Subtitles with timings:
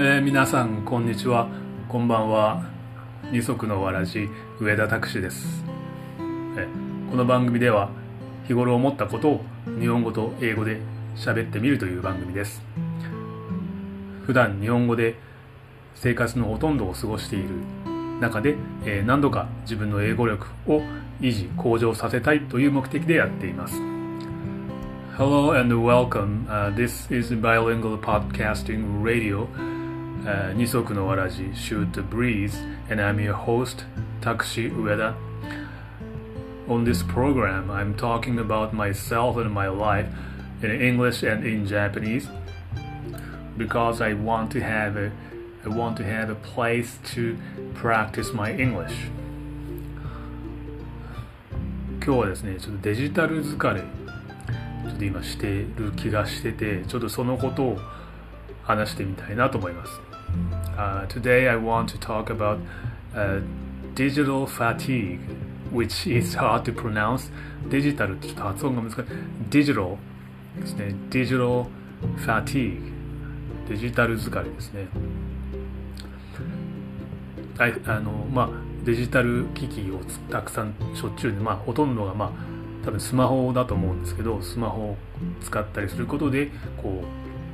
[0.00, 1.48] えー、皆さんこんにちは。
[1.88, 2.62] こんばんは。
[3.32, 4.28] 二足のわらじ
[4.60, 5.64] 上田拓司です、
[6.56, 6.68] え、
[7.10, 7.90] この番組では
[8.46, 9.44] 日頃思ったことを
[9.80, 10.78] 日本語と英語で
[11.16, 12.62] 喋ってみるという番組です。
[14.24, 15.16] 普段日本語で
[15.96, 17.48] 生活のほとんどを過ごしている
[18.20, 18.54] 中で、
[18.84, 20.80] えー、何度か自分の英語力を
[21.20, 23.74] 維持向上させたいという目的でやっています。
[25.16, 29.48] Hello and welcome、uh, This is bilingual podcasting radio.
[30.25, 32.53] uh, 二足のわらじ Shoot the Breeze
[32.89, 33.85] and I'm your host
[34.21, 35.13] Takushi Ueda
[36.67, 40.07] On this program I'm talking about myself and my life
[40.61, 42.29] in English and in Japanese
[43.57, 45.11] because I want to have a
[45.65, 47.37] I want to have a place to
[47.73, 48.93] practice my English
[52.05, 57.79] 今日はですねちょっとデジタル疲れちょっと今してる気がしててちょっとそのことを
[58.63, 60.06] 話してみたいなと思います
[60.78, 62.60] Uh, today I want to talk about
[63.12, 63.40] uh,
[63.96, 65.18] digital fatigue,
[65.72, 67.32] which is hard to pronounce.
[67.68, 69.02] Digital ってちょっと発音が難しい。
[69.50, 69.96] digital
[70.60, 70.94] ですね。
[71.10, 71.66] digital
[72.24, 72.92] fatigue
[73.68, 74.86] デジタル疲れですね。
[77.58, 78.50] ああのまあ
[78.84, 79.98] デジタル機器を
[80.30, 84.96] たくさんしょっちゅうでまあほとんどがまあ多分スマホだと思うんですけどスマホを
[85.42, 87.02] 使ったりすることでこ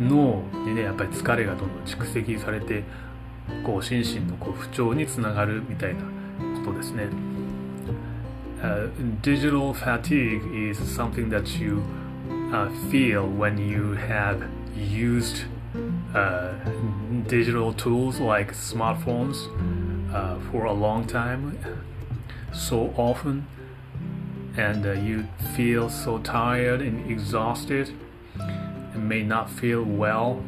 [0.00, 2.82] う脳にねやっぱり疲れがどんどん蓄積されて
[3.63, 6.01] こう心身のこう不調につながるみたいな
[6.63, 7.07] ことですね。
[8.61, 8.89] Uh,
[9.21, 11.83] digital fatigue is something that you
[12.51, 14.41] uh, feel when you have
[14.75, 15.45] used
[16.15, 16.53] uh,
[17.27, 19.47] digital tools like smartphones
[20.11, 21.59] uh, for a long time,
[22.51, 23.45] so often,
[24.57, 27.93] and uh, you feel so tired and exhausted
[28.39, 30.41] and may not feel well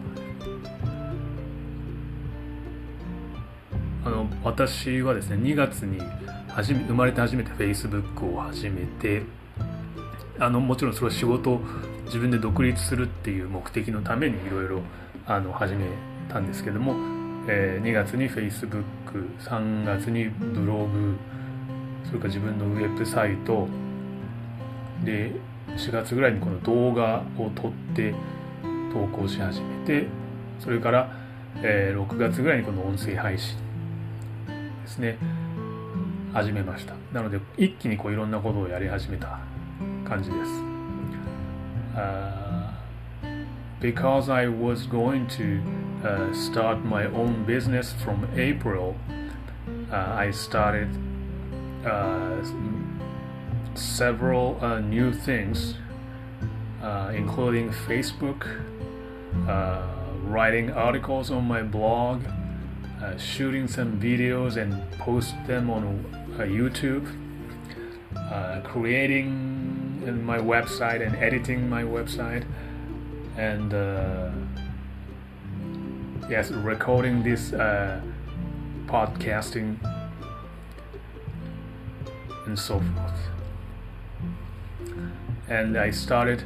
[4.44, 5.98] 私はですね2月に
[6.48, 9.22] 初め生まれて初めて Facebook を始めて
[10.38, 11.60] あのもちろんそれは仕事
[12.04, 14.82] 自分で独立するっていう目的のためにいろいろ
[15.26, 15.86] 始め
[16.28, 16.94] たんですけども、
[17.48, 21.16] えー、2月に Facebook3 月にブログ
[22.04, 23.66] それから自分のウェブサイト
[25.04, 25.32] で
[25.68, 28.14] 4月ぐらいにこの動画を撮って
[28.92, 30.06] 投稿し始めて
[30.60, 31.16] それから、
[31.62, 33.63] えー、6月ぐらいにこの音声配信
[34.83, 35.17] ですね
[36.33, 39.39] 始めましたなので一気にこういろんなことをやり始めた
[40.05, 40.51] 感じです、
[41.95, 42.69] uh,
[43.79, 45.61] because I was going to
[46.03, 48.95] uh, start my own business from April
[49.91, 50.87] uh, I started
[51.85, 52.43] uh,
[53.75, 55.75] several uh, new things
[56.83, 58.45] uh, including Facebook
[60.25, 62.21] writing articles on my blog
[63.04, 65.82] uh, shooting some videos and post them on
[66.36, 67.06] uh, YouTube,
[68.16, 72.44] uh, creating my website and editing my website,
[73.36, 74.30] and uh,
[76.30, 77.50] yes, recording this
[78.86, 79.76] podcasting
[82.46, 83.20] and so forth.
[85.48, 86.44] And I started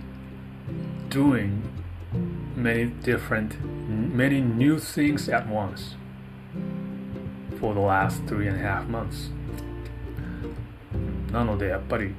[1.08, 1.62] doing
[2.56, 5.94] many different, many new things at once.
[7.60, 9.30] For the last three and a half months
[11.32, 12.14] なのでやっぱり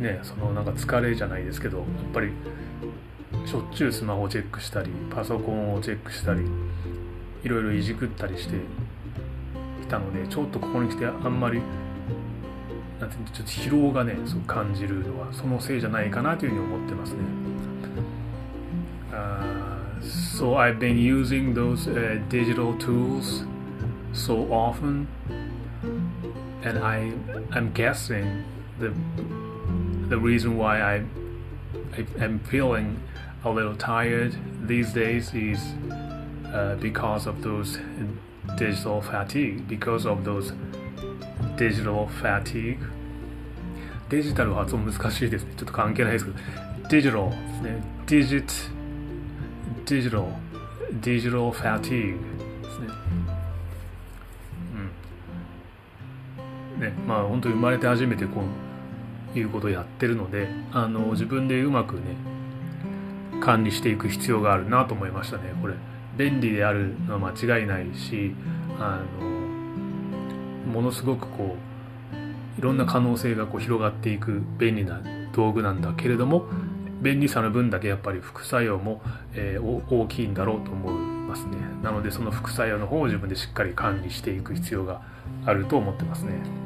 [0.00, 2.32] ねそのなんか疲れじゃないですけどやっぱり
[3.46, 6.42] しょっちゅうスマホをチェックしたりパソコンをチェックしたり
[7.42, 8.56] いろいろいじくったりして
[9.80, 11.60] きたのでちょっとここに来てあんまり
[13.00, 17.18] なんてちょっと疲労がねそう感じるのはそのせいじゃないかなというふうに思ってますね。
[19.12, 23.44] Uh, so I've been using those、uh, digital tools
[24.13, 25.07] so often
[26.63, 27.11] and I
[27.51, 28.43] I'm guessing
[28.79, 28.93] the
[30.09, 31.03] the reason why I,
[31.97, 32.99] I am feeling
[33.43, 34.35] a little tired
[34.67, 35.59] these days is
[36.53, 37.79] uh, because of those
[38.57, 40.53] digital fatigue because of those
[41.57, 42.79] digital fatigue
[44.09, 45.53] デジタル発音難しいですね。
[45.57, 46.37] ちょっと関係ないですけど、
[46.89, 47.83] デジタルですね。
[48.05, 48.53] デジット、
[49.85, 50.23] デジタル、
[51.01, 52.19] デジタルファティーグ
[56.82, 56.88] ね。
[56.88, 58.42] ねまあ本当に生まれて初めてこ
[59.34, 62.00] ういうことをやってるのであの自分でうまくね
[63.40, 65.44] 管理していく必要があるなと思いましたね。
[65.60, 65.74] これ
[66.16, 68.34] 便利であるのは間違いないし
[68.78, 69.26] あの
[70.70, 75.00] ものすごくこういろんな可能性がこう広がっていく便利な
[75.32, 76.46] 道具なんだけれども
[77.00, 79.00] 便利さの分だけやっぱり副作用も、
[79.34, 81.56] えー、大きいんだろうと思いまますね。
[81.82, 85.02] なのでその副作用の方を自分でしっかり管理していく必要が
[85.46, 86.61] あると思ってますね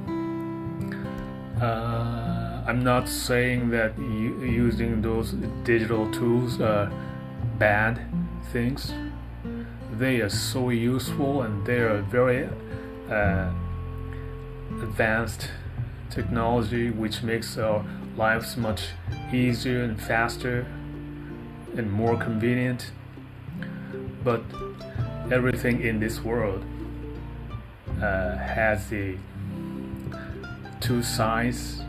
[1.60, 5.32] uh, I'm not saying that using those
[5.64, 6.90] digital tools are
[7.58, 8.00] bad
[8.52, 8.92] things
[9.98, 12.48] they are so useful and they are very
[13.10, 13.50] uh,
[14.82, 15.48] advanced
[16.10, 17.84] technology which makes our
[18.16, 18.88] lives much
[19.32, 20.66] easier and faster
[21.76, 22.90] and more convenient.
[24.22, 24.42] But
[25.30, 26.64] everything in this world
[28.02, 29.16] uh, has the
[30.80, 31.82] two sides,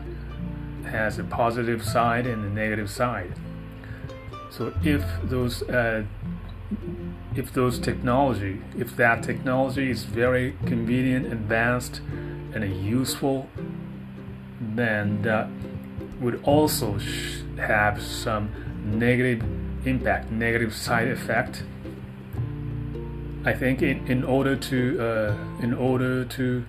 [0.84, 3.32] has a positive side and a negative side.
[4.50, 6.04] So if those uh,
[7.34, 12.00] if those technology, if that technology is very convenient, advanced,
[12.54, 13.48] and useful,
[14.60, 15.48] then that
[16.20, 16.98] would also
[17.58, 18.50] have some
[18.84, 19.44] negative
[19.86, 21.62] impact, negative side effect.
[23.44, 26.64] I think in, in order to uh, in order to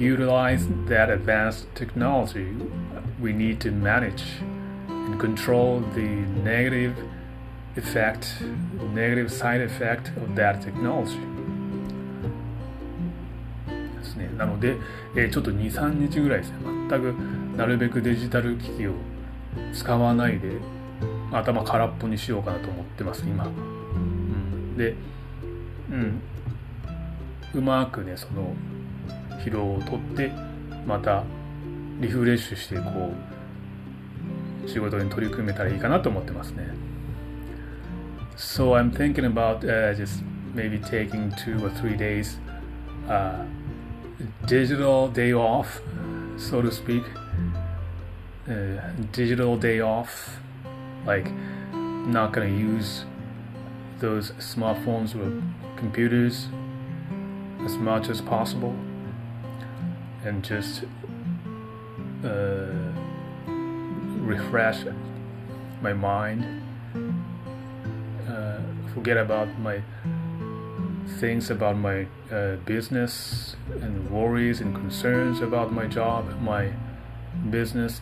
[0.00, 2.56] utilize that advanced technology,
[3.20, 4.24] we need to manage
[4.88, 6.08] and control the
[6.42, 6.96] negative
[7.76, 8.42] effect,
[8.94, 11.20] negative side effect of that technology.
[13.98, 14.30] ですね。
[14.36, 14.76] なので、
[15.14, 16.56] えー、ちょっと2、3日ぐらいですね。
[16.88, 17.14] 全く
[17.56, 18.94] なるべくデジタル機器を
[19.72, 20.58] 使わないで
[21.32, 24.94] 頭空っぽにしようかなと思ってます今、うん、で
[25.90, 26.22] うん
[27.54, 28.54] うまくねその
[29.43, 30.31] 疲労をとって
[30.85, 31.23] また
[31.99, 33.11] リフレッシュしてこ
[34.65, 36.73] う仕事に取り組めたらいいかなと思ってますね
[38.37, 40.21] So I'm thinking about、uh, just
[40.53, 42.37] maybe taking two or three days
[43.07, 43.45] uh,
[44.45, 45.81] digital day off
[46.37, 47.03] so to speak
[48.49, 48.53] uh,
[49.11, 50.39] digital day off
[51.05, 51.31] like
[52.07, 53.05] not gonna use
[53.99, 55.41] those smartphones or
[55.77, 56.49] computers
[57.63, 58.75] as much as possible
[60.24, 60.84] and just
[62.24, 62.66] uh,
[64.20, 64.84] refresh
[65.80, 66.62] my mind
[68.28, 68.60] uh,
[68.94, 69.82] forget about my
[71.18, 76.72] things about my uh, business and worries and concerns about my job my
[77.50, 78.00] business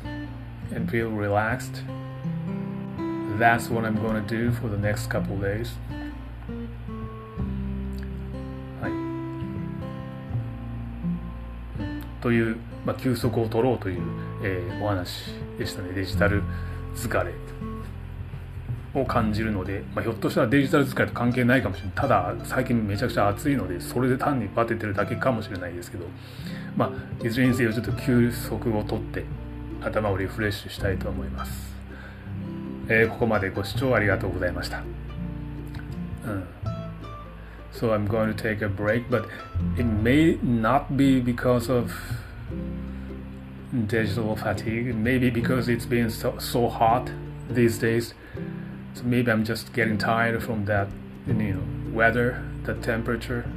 [0.71, 1.83] and feel relaxed
[3.39, 5.75] that's what I'm going to do for the next couple days.
[12.21, 14.01] という、まあ、休息を取ろうという、
[14.43, 15.93] えー、お話でしたね。
[15.95, 16.43] デジタル
[16.95, 17.33] 疲れ
[18.95, 21.95] を感じるので、まあ、ひょっとしたらデジタル疲れと関係ないかもしれない。
[21.95, 26.07] ただ、最近めちゃくちゃ暑いので、それで単にバテてるだけかもしれないですけど、
[26.77, 26.93] ま
[27.23, 29.25] あ、いずれにせよちょっと休息を取って、
[29.83, 31.77] 頭をリフレッシュしたいと思います。
[32.89, 34.83] えー、ここまでご視聴ありがとうございました。
[36.27, 36.58] うん
[37.79, 39.29] So I'm going to take a break, but
[39.77, 41.95] it may not be because of
[43.87, 44.97] digital fatigue.
[44.97, 47.13] Maybe because it's been so, so hot
[47.49, 48.15] these days.
[48.95, 50.89] So maybe I'm just getting tired from that,
[51.29, 53.49] you know, weather, the temperature.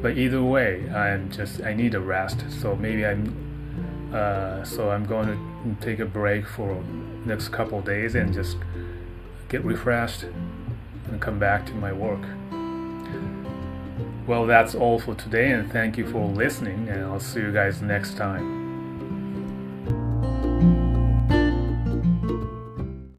[0.00, 2.44] But either way, I'm just I need a rest.
[2.60, 6.80] So maybe I'm uh, so I'm going to take a break for
[7.24, 8.56] next couple days and just
[9.48, 12.20] get refreshed and come back to my work.
[14.26, 17.82] Well, that's all for today, and thank you for listening, and I'll see you guys
[17.82, 18.53] next time.